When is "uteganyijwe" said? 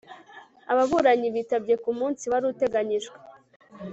2.53-3.17